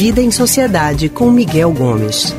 Vida 0.00 0.22
em 0.22 0.30
Sociedade 0.30 1.10
com 1.10 1.30
Miguel 1.30 1.74
Gomes. 1.74 2.34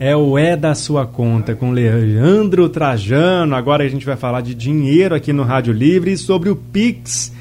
É 0.00 0.16
o 0.16 0.36
É 0.36 0.56
da 0.56 0.74
Sua 0.74 1.06
Conta 1.06 1.54
com 1.54 1.70
Leandro 1.70 2.68
Trajano. 2.68 3.54
Agora 3.54 3.84
a 3.84 3.88
gente 3.88 4.04
vai 4.04 4.16
falar 4.16 4.40
de 4.40 4.56
dinheiro 4.56 5.14
aqui 5.14 5.32
no 5.32 5.44
Rádio 5.44 5.72
Livre 5.72 6.12
e 6.12 6.18
sobre 6.18 6.50
o 6.50 6.56
Pix. 6.56 7.32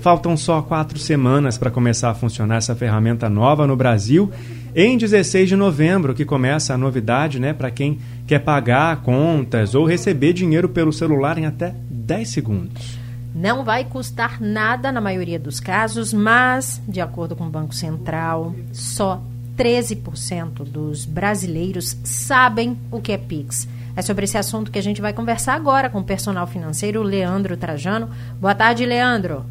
Faltam 0.00 0.36
só 0.36 0.60
quatro 0.60 0.98
semanas 0.98 1.56
para 1.56 1.70
começar 1.70 2.10
a 2.10 2.14
funcionar 2.14 2.56
essa 2.56 2.76
ferramenta 2.76 3.30
nova 3.30 3.66
no 3.66 3.76
Brasil. 3.76 4.30
Em 4.76 4.98
16 4.98 5.48
de 5.48 5.56
novembro, 5.56 6.12
que 6.12 6.26
começa 6.26 6.74
a 6.74 6.78
novidade 6.78 7.40
né, 7.40 7.54
para 7.54 7.70
quem 7.70 7.98
quer 8.26 8.40
pagar 8.40 9.02
contas 9.02 9.74
ou 9.74 9.86
receber 9.86 10.34
dinheiro 10.34 10.68
pelo 10.68 10.92
celular 10.92 11.38
em 11.38 11.46
até 11.46 11.74
10 11.90 12.28
segundos. 12.28 13.01
Não 13.34 13.64
vai 13.64 13.84
custar 13.84 14.40
nada 14.40 14.92
na 14.92 15.00
maioria 15.00 15.38
dos 15.38 15.58
casos, 15.58 16.12
mas, 16.12 16.82
de 16.86 17.00
acordo 17.00 17.34
com 17.34 17.46
o 17.46 17.50
Banco 17.50 17.74
Central, 17.74 18.54
só 18.72 19.20
13% 19.56 20.64
dos 20.64 21.04
brasileiros 21.04 21.96
sabem 22.04 22.78
o 22.90 23.00
que 23.00 23.12
é 23.12 23.18
Pix. 23.18 23.68
É 23.96 24.02
sobre 24.02 24.24
esse 24.24 24.38
assunto 24.38 24.70
que 24.70 24.78
a 24.78 24.82
gente 24.82 25.02
vai 25.02 25.12
conversar 25.12 25.54
agora 25.54 25.90
com 25.90 25.98
o 25.98 26.04
personal 26.04 26.46
financeiro 26.46 27.02
Leandro 27.02 27.56
Trajano. 27.56 28.08
Boa 28.40 28.54
tarde, 28.54 28.86
Leandro. 28.86 29.44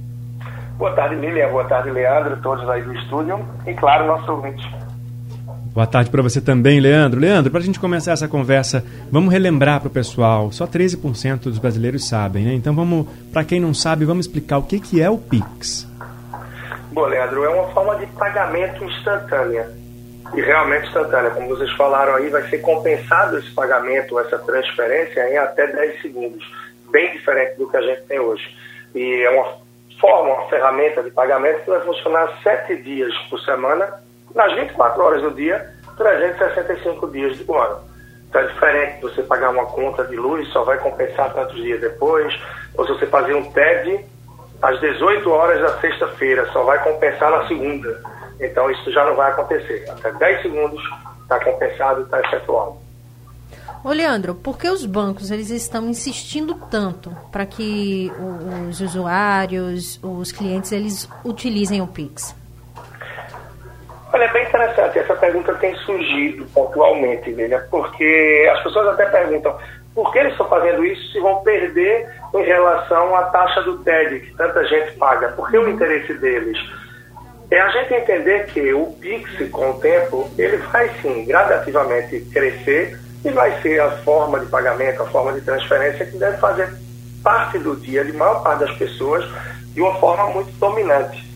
Boa 0.77 0.93
tarde, 0.93 1.15
Lilian. 1.15 1.49
Boa 1.49 1.65
tarde, 1.65 1.91
Leandro, 1.91 2.41
todos 2.41 2.67
aí 2.67 2.81
do 2.81 2.93
estúdio 2.95 3.39
e, 3.67 3.73
claro, 3.73 4.07
nosso 4.07 4.31
ouvinte. 4.31 4.67
Boa 5.73 5.87
tarde 5.87 6.09
para 6.09 6.21
você 6.21 6.41
também, 6.41 6.81
Leandro. 6.81 7.17
Leandro, 7.17 7.49
para 7.49 7.61
a 7.61 7.63
gente 7.63 7.79
começar 7.79 8.11
essa 8.11 8.27
conversa, 8.27 8.83
vamos 9.09 9.31
relembrar 9.31 9.79
para 9.79 9.87
o 9.87 9.91
pessoal. 9.91 10.51
Só 10.51 10.67
13% 10.67 11.43
dos 11.43 11.59
brasileiros 11.59 12.09
sabem, 12.09 12.43
né? 12.43 12.53
Então 12.53 12.75
vamos, 12.75 13.07
para 13.31 13.45
quem 13.45 13.57
não 13.57 13.73
sabe, 13.73 14.03
vamos 14.03 14.25
explicar 14.25 14.57
o 14.57 14.63
que, 14.63 14.81
que 14.81 15.01
é 15.01 15.09
o 15.09 15.17
Pix. 15.17 15.87
Bom, 16.91 17.05
Leandro, 17.05 17.45
é 17.45 17.49
uma 17.49 17.69
forma 17.69 17.95
de 17.95 18.05
pagamento 18.07 18.83
instantânea 18.83 19.71
e 20.35 20.41
realmente 20.41 20.87
instantânea. 20.87 21.31
Como 21.31 21.47
vocês 21.47 21.71
falaram 21.77 22.15
aí, 22.15 22.27
vai 22.27 22.43
ser 22.49 22.57
compensado 22.57 23.37
esse 23.37 23.51
pagamento, 23.51 24.19
essa 24.19 24.37
transferência 24.39 25.21
em 25.31 25.37
até 25.37 25.67
10 25.67 26.01
segundos, 26.01 26.43
bem 26.91 27.13
diferente 27.13 27.57
do 27.57 27.69
que 27.69 27.77
a 27.77 27.81
gente 27.81 28.01
tem 28.07 28.19
hoje. 28.19 28.43
E 28.93 29.23
é 29.23 29.29
uma 29.29 29.55
forma, 30.01 30.33
uma 30.33 30.49
ferramenta 30.49 31.01
de 31.01 31.11
pagamento 31.11 31.63
que 31.63 31.69
vai 31.69 31.79
funcionar 31.79 32.29
7 32.43 32.75
dias 32.81 33.13
por 33.29 33.39
semana, 33.39 33.87
nas 34.35 34.53
24 34.55 35.01
horas 35.01 35.21
do 35.21 35.31
dia, 35.31 35.73
365 35.97 37.07
dias 37.07 37.37
do 37.39 37.55
ano. 37.55 37.79
Então 38.29 38.41
é 38.41 38.47
diferente 38.47 38.95
de 38.95 39.01
você 39.01 39.23
pagar 39.23 39.49
uma 39.49 39.65
conta 39.65 40.05
de 40.05 40.15
luz, 40.15 40.47
só 40.49 40.63
vai 40.63 40.77
compensar 40.77 41.33
tantos 41.33 41.55
dias 41.55 41.81
depois, 41.81 42.33
ou 42.77 42.85
se 42.85 42.93
você 42.93 43.05
fazer 43.07 43.33
um 43.33 43.51
TED 43.51 44.05
às 44.61 44.79
18 44.79 45.29
horas 45.29 45.59
da 45.61 45.79
sexta-feira, 45.79 46.49
só 46.53 46.63
vai 46.63 46.81
compensar 46.83 47.29
na 47.29 47.47
segunda. 47.47 48.01
Então 48.39 48.71
isso 48.71 48.91
já 48.91 49.05
não 49.05 49.15
vai 49.15 49.31
acontecer. 49.31 49.85
Até 49.89 50.11
10 50.13 50.41
segundos 50.43 50.81
está 51.23 51.43
compensado 51.43 52.01
está 52.01 52.19
efetuado. 52.21 52.77
Ô 53.83 53.89
Leandro, 53.89 54.35
por 54.35 54.57
que 54.57 54.69
os 54.69 54.85
bancos 54.85 55.31
eles 55.31 55.49
estão 55.49 55.89
insistindo 55.89 56.53
tanto 56.69 57.15
para 57.31 57.45
que 57.45 58.11
os 58.69 58.79
usuários, 58.79 59.99
os 60.03 60.31
clientes, 60.31 60.71
eles 60.71 61.09
utilizem 61.25 61.81
o 61.81 61.87
Pix? 61.87 62.35
Olha, 64.21 64.29
é 64.29 64.33
bem 64.33 64.43
interessante. 64.43 64.99
Essa 64.99 65.15
pergunta 65.15 65.55
tem 65.55 65.73
surgido 65.77 66.45
pontualmente, 66.53 67.31
né? 67.31 67.57
porque 67.71 68.47
as 68.53 68.61
pessoas 68.61 68.89
até 68.89 69.07
perguntam 69.07 69.57
por 69.95 70.11
que 70.11 70.19
eles 70.19 70.33
estão 70.33 70.47
fazendo 70.47 70.85
isso 70.85 71.11
se 71.11 71.19
vão 71.19 71.41
perder 71.41 72.07
em 72.35 72.43
relação 72.43 73.15
à 73.15 73.23
taxa 73.23 73.63
do 73.63 73.79
TED, 73.79 74.19
que 74.19 74.37
tanta 74.37 74.63
gente 74.65 74.91
paga. 74.97 75.29
Por 75.29 75.49
que 75.49 75.57
o 75.57 75.67
interesse 75.67 76.13
deles? 76.13 76.57
é 77.49 77.59
a 77.59 77.67
gente 77.69 77.93
entender 77.95 78.45
que 78.45 78.73
o 78.73 78.93
Pix, 78.93 79.49
com 79.49 79.71
o 79.71 79.79
tempo, 79.79 80.29
ele 80.37 80.55
vai 80.57 80.87
sim 81.01 81.25
gradativamente 81.25 82.21
crescer 82.31 82.97
e 83.25 83.29
vai 83.29 83.59
ser 83.61 83.81
a 83.81 83.91
forma 84.03 84.39
de 84.39 84.45
pagamento, 84.45 85.01
a 85.01 85.07
forma 85.07 85.33
de 85.33 85.41
transferência 85.41 86.05
que 86.05 86.17
deve 86.17 86.37
fazer 86.37 86.71
parte 87.21 87.59
do 87.59 87.75
dia 87.75 88.05
de 88.05 88.13
maior 88.13 88.41
parte 88.41 88.61
das 88.61 88.77
pessoas 88.77 89.25
de 89.73 89.81
uma 89.81 89.95
forma 89.95 90.27
muito 90.29 90.51
dominante. 90.59 91.30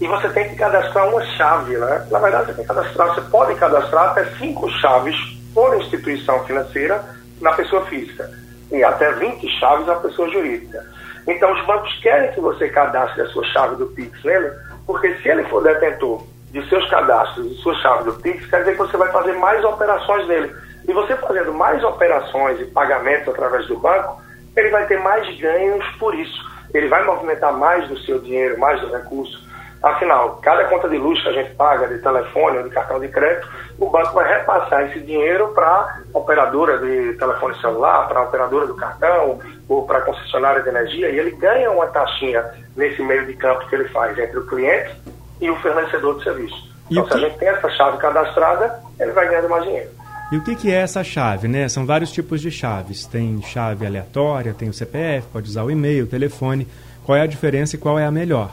E 0.00 0.06
você 0.06 0.28
tem 0.30 0.48
que 0.48 0.56
cadastrar 0.56 1.08
uma 1.08 1.24
chave, 1.36 1.76
né? 1.76 2.06
Na 2.10 2.18
verdade, 2.18 2.46
você 2.46 2.54
tem 2.54 2.64
que 2.64 2.74
cadastrar, 2.74 3.14
você 3.14 3.20
pode 3.22 3.54
cadastrar 3.54 4.10
até 4.10 4.24
cinco 4.38 4.68
chaves 4.70 5.16
por 5.54 5.76
instituição 5.76 6.44
financeira 6.44 7.02
na 7.40 7.52
pessoa 7.52 7.84
física 7.86 8.28
e 8.72 8.82
até 8.82 9.12
20 9.12 9.48
chaves 9.60 9.86
na 9.86 9.94
pessoa 9.96 10.28
jurídica. 10.30 10.84
Então, 11.26 11.52
os 11.52 11.64
bancos 11.64 11.94
querem 12.02 12.32
que 12.32 12.40
você 12.40 12.68
cadastre 12.68 13.22
a 13.22 13.26
sua 13.28 13.44
chave 13.44 13.76
do 13.76 13.86
Pix 13.86 14.22
nele 14.24 14.50
porque 14.86 15.14
se 15.14 15.28
ele 15.28 15.44
for 15.44 15.62
detentor 15.62 16.22
de 16.50 16.68
seus 16.68 16.88
cadastros 16.90 17.46
e 17.46 17.54
sua 17.56 17.74
chave 17.76 18.04
do 18.04 18.14
Pix, 18.14 18.46
quer 18.46 18.60
dizer 18.60 18.72
que 18.72 18.78
você 18.78 18.96
vai 18.96 19.10
fazer 19.10 19.32
mais 19.34 19.64
operações 19.64 20.26
nele. 20.28 20.54
E 20.86 20.92
você 20.92 21.16
fazendo 21.16 21.52
mais 21.54 21.82
operações 21.82 22.60
e 22.60 22.66
pagamentos 22.66 23.28
através 23.28 23.66
do 23.66 23.78
banco, 23.78 24.22
ele 24.56 24.68
vai 24.70 24.86
ter 24.86 25.00
mais 25.00 25.26
ganhos 25.40 25.84
por 25.98 26.14
isso. 26.14 26.38
Ele 26.72 26.88
vai 26.88 27.02
movimentar 27.04 27.52
mais 27.56 27.88
do 27.88 27.98
seu 28.00 28.20
dinheiro, 28.20 28.58
mais 28.58 28.80
do 28.80 28.92
recurso. 28.92 29.42
Afinal, 29.84 30.38
cada 30.40 30.64
conta 30.64 30.88
de 30.88 30.96
luz 30.96 31.22
que 31.22 31.28
a 31.28 31.32
gente 31.32 31.54
paga, 31.56 31.86
de 31.86 31.98
telefone 31.98 32.56
ou 32.56 32.64
de 32.64 32.70
cartão 32.70 32.98
de 32.98 33.06
crédito, 33.08 33.46
o 33.78 33.90
banco 33.90 34.14
vai 34.14 34.26
repassar 34.38 34.84
esse 34.84 34.98
dinheiro 35.00 35.48
para 35.48 35.66
a 35.66 36.18
operadora 36.18 36.78
de 36.78 37.12
telefone 37.18 37.54
celular, 37.60 38.08
para 38.08 38.20
a 38.20 38.22
operadora 38.22 38.66
do 38.66 38.74
cartão 38.74 39.38
ou 39.68 39.86
para 39.86 39.98
a 39.98 40.00
concessionária 40.00 40.62
de 40.62 40.70
energia, 40.70 41.10
e 41.10 41.18
ele 41.18 41.32
ganha 41.32 41.70
uma 41.70 41.86
taxinha 41.88 42.42
nesse 42.74 43.02
meio 43.02 43.26
de 43.26 43.34
campo 43.34 43.68
que 43.68 43.74
ele 43.74 43.86
faz 43.88 44.18
entre 44.18 44.38
o 44.38 44.46
cliente 44.46 44.96
e 45.38 45.50
o 45.50 45.56
fornecedor 45.56 46.16
de 46.16 46.24
serviço. 46.24 46.74
E 46.90 46.98
então, 46.98 47.06
se 47.06 47.12
a 47.12 47.28
gente 47.28 47.38
tem 47.38 47.48
essa 47.48 47.68
chave 47.68 47.98
cadastrada, 47.98 48.80
ele 48.98 49.12
vai 49.12 49.28
ganhando 49.28 49.50
mais 49.50 49.64
dinheiro. 49.64 49.90
E 50.32 50.36
o 50.38 50.42
que, 50.42 50.56
que 50.56 50.72
é 50.72 50.76
essa 50.76 51.04
chave, 51.04 51.46
né? 51.46 51.68
São 51.68 51.84
vários 51.84 52.10
tipos 52.10 52.40
de 52.40 52.50
chaves. 52.50 53.04
Tem 53.04 53.42
chave 53.42 53.86
aleatória, 53.86 54.54
tem 54.54 54.70
o 54.70 54.72
CPF, 54.72 55.28
pode 55.30 55.50
usar 55.50 55.62
o 55.62 55.70
e-mail, 55.70 56.04
o 56.04 56.08
telefone. 56.08 56.66
Qual 57.04 57.16
é 57.16 57.20
a 57.20 57.26
diferença 57.26 57.76
e 57.76 57.78
qual 57.78 57.98
é 57.98 58.06
a 58.06 58.10
melhor? 58.10 58.50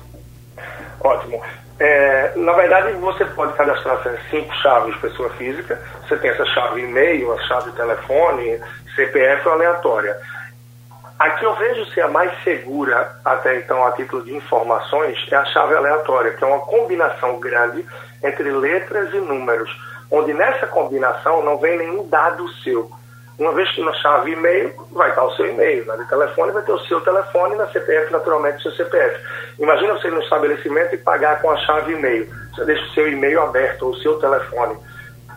Ótimo. 1.04 1.42
É, 1.80 2.34
na 2.36 2.54
verdade, 2.54 2.92
você 2.94 3.26
pode 3.26 3.54
cadastrar 3.54 4.00
cinco 4.30 4.54
chaves 4.56 4.96
pessoa 4.98 5.30
física. 5.32 5.80
Você 6.08 6.16
tem 6.18 6.30
essa 6.30 6.46
chave 6.46 6.82
e-mail, 6.82 7.34
a 7.34 7.42
chave 7.44 7.72
telefone, 7.72 8.62
CPF 8.96 9.50
aleatória. 9.50 10.16
A 11.18 11.30
que 11.32 11.46
eu 11.46 11.56
vejo 11.56 11.86
ser 11.92 12.02
a 12.02 12.08
mais 12.08 12.32
segura, 12.44 13.16
até 13.24 13.58
então, 13.58 13.86
a 13.86 13.92
título 13.92 14.24
de 14.24 14.36
informações, 14.36 15.18
é 15.32 15.36
a 15.36 15.46
chave 15.46 15.76
aleatória, 15.76 16.34
que 16.34 16.44
é 16.44 16.48
uma 16.48 16.60
combinação 16.60 17.40
grande 17.40 17.86
entre 18.24 18.52
letras 18.52 19.14
e 19.14 19.18
números, 19.18 19.70
onde 20.10 20.34
nessa 20.34 20.68
combinação 20.68 21.44
não 21.44 21.58
vem 21.58 21.78
nenhum 21.78 22.08
dado 22.08 22.48
seu. 22.64 22.92
Uma 23.40 23.54
vez 23.54 23.70
que 23.74 23.82
na 23.82 23.94
chave 23.94 24.32
e-mail 24.32 24.74
vai 24.92 25.10
estar 25.10 25.24
o 25.24 25.36
seu 25.36 25.48
e-mail, 25.48 25.86
na 25.86 25.96
de 25.96 26.08
telefone 26.08 26.52
vai 26.52 26.64
ter 26.64 26.72
o 26.72 26.80
seu 26.82 27.02
telefone, 27.02 27.56
na 27.56 27.68
CPF, 27.68 28.12
naturalmente, 28.12 28.58
o 28.58 28.62
seu 28.62 28.72
CPF. 28.74 29.20
Imagina 29.58 29.94
você 29.94 30.08
ir 30.10 30.12
no 30.12 30.22
estabelecimento 30.22 30.94
e 30.94 30.98
pagar 30.98 31.42
com 31.42 31.50
a 31.50 31.58
chave 31.58 31.94
e-mail. 31.94 32.30
Você 32.54 32.66
deixa 32.66 32.84
o 32.84 32.94
seu 32.94 33.12
e-mail 33.12 33.42
aberto 33.42 33.84
ou 33.84 33.92
o 33.92 33.98
seu 33.98 34.20
telefone. 34.20 34.78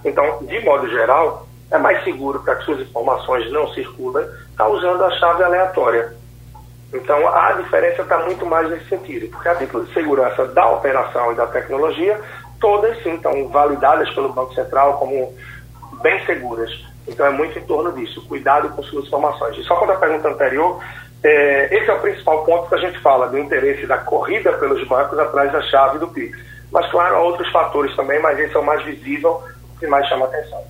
Então, 0.05 0.39
de 0.43 0.61
modo 0.61 0.89
geral, 0.91 1.47
é 1.71 1.79
mais 1.79 2.03
seguro 2.05 2.41
para 2.41 2.57
que 2.57 2.65
suas 2.65 2.81
informações 2.81 3.51
não 3.51 3.69
circulem 3.69 4.27
está 4.51 4.69
usando 4.69 5.03
a 5.03 5.11
chave 5.13 5.43
aleatória. 5.43 6.13
Então, 6.93 7.29
a 7.29 7.53
diferença 7.53 8.03
está 8.03 8.19
muito 8.19 8.47
mais 8.47 8.71
nesse 8.71 8.89
sentido, 8.89 9.29
porque 9.31 9.49
a 9.49 9.57
título 9.57 9.85
de 9.85 9.93
segurança 9.93 10.47
da 10.47 10.69
operação 10.71 11.33
e 11.33 11.35
da 11.35 11.47
tecnologia, 11.47 12.21
todas 12.61 13.03
sim 13.03 13.15
estão 13.15 13.49
validadas 13.49 14.09
pelo 14.11 14.33
Banco 14.33 14.55
Central 14.55 14.99
como 14.99 15.35
bem 16.03 16.25
seguras. 16.25 16.71
Então, 17.07 17.27
é 17.27 17.31
muito 17.31 17.59
em 17.59 17.63
torno 17.63 17.93
disso, 17.93 18.27
cuidado 18.27 18.71
com 18.71 18.83
suas 18.83 19.07
informações. 19.07 19.57
E 19.59 19.63
só 19.65 19.77
quanto 19.77 19.93
à 19.93 19.97
pergunta 19.97 20.29
anterior, 20.29 20.83
é, 21.23 21.75
esse 21.77 21.89
é 21.89 21.93
o 21.93 22.01
principal 22.01 22.45
ponto 22.45 22.69
que 22.69 22.75
a 22.75 22.79
gente 22.79 22.99
fala, 23.01 23.29
do 23.29 23.39
interesse 23.39 23.87
da 23.87 23.99
corrida 23.99 24.53
pelos 24.55 24.87
bancos 24.87 25.19
atrás 25.19 25.53
da 25.53 25.63
chave 25.63 25.99
do 25.99 26.09
PIX. 26.09 26.37
Mas, 26.71 26.91
claro, 26.91 27.17
há 27.17 27.21
outros 27.21 27.51
fatores 27.51 27.95
também, 27.95 28.21
mas 28.21 28.39
esse 28.39 28.55
é 28.55 28.59
o 28.59 28.65
mais 28.65 28.83
visível 28.85 29.43
e 29.81 29.87
mais 29.87 30.07
chama 30.09 30.27
atenção. 30.27 30.63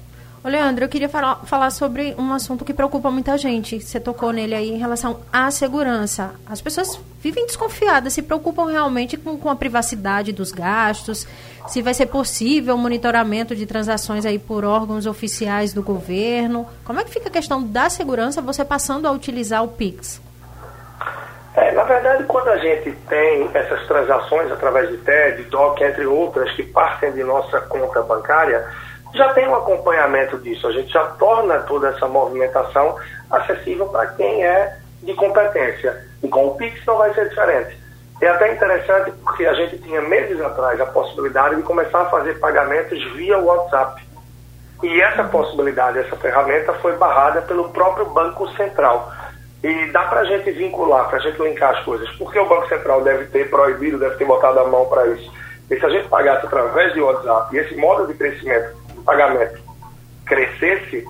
Ô, 0.45 0.49
Leandro, 0.49 0.85
eu 0.85 0.91
queria 0.91 1.09
falar, 1.09 1.37
falar 1.47 1.71
sobre 1.71 2.15
um 2.19 2.31
assunto 2.31 2.67
que 2.67 2.75
preocupa 2.75 3.11
muita 3.11 3.39
gente. 3.39 3.81
Você 3.81 3.99
tocou 3.99 4.31
nele 4.31 4.55
aí 4.55 4.71
em 4.71 4.77
relação 4.77 5.21
à 5.33 5.51
segurança. 5.51 6.35
As 6.47 6.61
pessoas 6.61 7.01
vivem 7.19 7.47
desconfiadas, 7.47 8.13
se 8.13 8.21
preocupam 8.21 8.67
realmente 8.67 9.17
com, 9.17 9.39
com 9.39 9.49
a 9.49 9.57
privacidade 9.57 10.35
dos 10.35 10.53
gastos, 10.53 11.27
se 11.67 11.81
vai 11.81 11.95
ser 11.95 12.07
possível 12.07 12.75
o 12.75 12.79
monitoramento 12.79 13.57
de 13.57 13.65
transações 13.65 14.27
aí 14.27 14.39
por 14.39 14.67
órgãos 14.67 15.07
oficiais 15.07 15.73
do 15.73 15.83
governo. 15.83 16.69
Como 16.85 17.01
é 17.01 17.05
que 17.05 17.11
fica 17.11 17.31
a 17.31 17.33
questão 17.33 17.63
da 17.63 17.89
segurança 17.89 18.43
você 18.43 18.67
passando 18.67 19.09
a 19.09 19.13
utilizar 19.13 19.65
o 19.65 19.69
Pix? 19.69 20.21
É, 21.57 21.73
na 21.73 21.85
verdade, 21.85 22.25
quando 22.25 22.49
a 22.49 22.59
gente 22.59 22.91
tem 23.09 23.49
essas 23.55 23.87
transações 23.87 24.53
através 24.53 24.91
de 24.91 24.99
TED, 24.99 25.45
DOC, 25.45 25.81
entre 25.81 26.05
outras, 26.05 26.53
que 26.53 26.65
partem 26.65 27.13
de 27.13 27.25
nossa 27.25 27.63
conta 27.63 28.03
bancária, 28.03 28.63
já 29.15 29.33
tem 29.33 29.49
um 29.49 29.55
acompanhamento 29.55 30.39
disso. 30.39 30.67
A 30.67 30.73
gente 30.73 30.93
já 30.93 31.05
torna 31.19 31.59
toda 31.61 31.89
essa 31.89 32.07
movimentação 32.07 32.97
acessível 33.31 33.87
para 33.87 34.07
quem 34.09 34.45
é 34.45 34.77
de 35.03 35.15
competência. 35.15 36.05
E 36.23 36.29
com 36.29 36.47
o 36.47 36.57
Pix 36.57 36.85
não 36.87 36.99
vai 36.99 37.13
ser 37.15 37.29
diferente. 37.29 37.79
É 38.21 38.29
até 38.29 38.53
interessante 38.53 39.13
porque 39.23 39.45
a 39.45 39.55
gente 39.55 39.79
tinha 39.79 40.01
meses 40.01 40.41
atrás 40.41 40.81
a 40.81 40.87
possibilidade 40.87 41.57
de 41.57 41.63
começar 41.63 42.03
a 42.03 42.11
fazer 42.11 42.39
pagamentos 42.39 43.03
via 43.13 43.39
WhatsApp. 43.39 44.03
E 44.83 45.01
essa 45.01 45.25
possibilidade, 45.25 45.99
essa 45.99 46.17
ferramenta 46.17 46.73
foi 46.75 46.97
barrada 46.97 47.43
pelo 47.43 47.71
próprio 47.71 48.07
Banco 48.07 48.49
Central. 48.57 49.13
E 49.63 49.91
dá 49.93 50.05
para 50.05 50.21
a 50.21 50.25
gente 50.25 50.51
vincular, 50.51 51.09
para 51.09 51.19
a 51.19 51.23
gente 51.23 51.41
linkar 51.43 51.77
as 51.77 51.85
coisas. 51.85 52.09
Porque 52.17 52.39
o 52.39 52.49
Banco 52.49 52.69
Central 52.69 53.03
deve 53.03 53.27
ter 53.27 53.49
proibido, 53.49 53.99
deve 53.99 54.17
ter 54.17 54.25
botado 54.25 54.61
a 54.61 54.65
mão 54.65 54.87
para 54.87 55.07
isso. 55.09 55.33
E 55.71 55.77
se 55.79 55.85
a 55.85 55.89
gente 55.89 56.09
pagasse 56.09 56.45
através 56.47 56.93
de 56.93 57.01
WhatsApp 57.01 57.55
e 57.55 57.59
esse 57.59 57.75
modo 57.77 58.07
de 58.07 58.15
crescimento, 58.15 58.84
pagamento, 59.05 59.61
crescesse, 60.27 61.07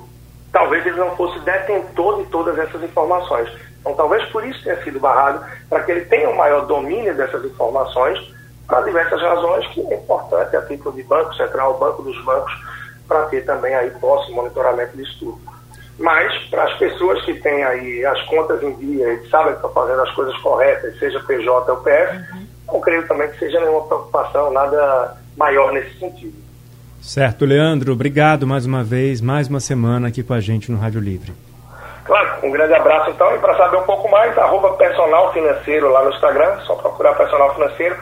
talvez 0.52 0.86
ele 0.86 0.96
não 0.96 1.16
fosse 1.16 1.38
detentor 1.40 2.22
de 2.22 2.30
todas 2.30 2.58
essas 2.58 2.82
informações. 2.82 3.48
Então, 3.80 3.94
talvez 3.94 4.24
por 4.30 4.44
isso 4.46 4.62
tenha 4.64 4.82
sido 4.82 4.98
barrado, 4.98 5.44
para 5.68 5.82
que 5.82 5.92
ele 5.92 6.04
tenha 6.06 6.30
um 6.30 6.36
maior 6.36 6.66
domínio 6.66 7.14
dessas 7.14 7.44
informações, 7.44 8.18
para 8.66 8.80
diversas 8.80 9.20
razões, 9.20 9.66
que 9.68 9.80
é 9.80 9.96
importante 9.96 10.56
a 10.56 10.62
título 10.62 10.94
de 10.94 11.02
Banco 11.02 11.34
Central, 11.34 11.78
Banco 11.78 12.02
dos 12.02 12.18
Bancos, 12.24 12.52
para 13.06 13.26
ter 13.26 13.44
também 13.44 13.74
aí 13.74 13.90
posse 13.90 14.30
e 14.30 14.34
monitoramento 14.34 14.96
disso 14.96 15.16
tudo. 15.18 15.54
Mas, 15.98 16.34
para 16.46 16.64
as 16.64 16.74
pessoas 16.78 17.22
que 17.24 17.34
têm 17.34 17.62
aí 17.62 18.04
as 18.04 18.20
contas 18.22 18.62
em 18.62 18.72
dia 18.74 19.12
e 19.12 19.28
sabem 19.28 19.52
que 19.52 19.58
estão 19.58 19.72
fazendo 19.72 20.02
as 20.02 20.10
coisas 20.12 20.36
corretas, 20.38 20.98
seja 20.98 21.20
PJ 21.20 21.70
ou 21.70 21.78
PF, 21.78 22.16
uhum. 22.16 22.46
não 22.72 22.80
creio 22.80 23.06
também 23.06 23.28
que 23.28 23.38
seja 23.38 23.60
nenhuma 23.60 23.86
preocupação, 23.86 24.50
nada 24.50 25.16
maior 25.36 25.72
nesse 25.72 25.98
sentido. 25.98 26.43
Certo, 27.04 27.44
Leandro, 27.44 27.92
obrigado 27.92 28.46
mais 28.46 28.64
uma 28.64 28.82
vez, 28.82 29.20
mais 29.20 29.46
uma 29.46 29.60
semana 29.60 30.08
aqui 30.08 30.22
com 30.22 30.32
a 30.32 30.40
gente 30.40 30.72
no 30.72 30.78
Rádio 30.78 31.02
Livre. 31.02 31.34
Claro, 32.02 32.46
um 32.46 32.50
grande 32.50 32.72
abraço 32.72 33.10
então. 33.10 33.36
E 33.36 33.38
para 33.40 33.54
saber 33.58 33.76
um 33.76 33.82
pouco 33.82 34.10
mais, 34.10 34.36
arroba 34.38 34.72
personal 34.72 35.30
financeiro 35.34 35.90
lá 35.90 36.02
no 36.02 36.10
Instagram, 36.10 36.60
só 36.66 36.74
procurar 36.76 37.12
personal 37.14 37.54
financeiro 37.54 37.94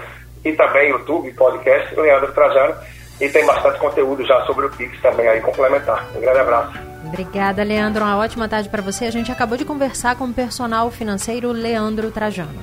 e 0.45 0.53
também 0.53 0.91
YouTube, 0.91 1.33
podcast, 1.33 1.95
Leandro 1.97 2.33
Trajano. 2.33 2.75
E 3.21 3.29
tem 3.29 3.45
bastante 3.45 3.81
conteúdo 3.81 4.25
já 4.25 4.41
sobre 4.47 4.67
o 4.67 4.71
Pix 4.71 5.01
também 5.03 5.27
aí 5.27 5.41
complementar. 5.41 6.07
Um 6.15 6.21
grande 6.21 6.39
abraço. 6.39 6.73
Obrigada, 7.05 7.65
Leandro. 7.65 8.05
Uma 8.05 8.19
ótima 8.19 8.49
tarde 8.49 8.69
para 8.69 8.83
você. 8.83 9.05
A 9.07 9.11
gente 9.11 9.33
acabou 9.33 9.59
de 9.59 9.65
conversar 9.65 10.15
com 10.17 10.27
o 10.27 10.33
personal 10.33 10.91
financeiro 10.93 11.51
Leandro 11.51 12.13
Trajano. 12.13 12.61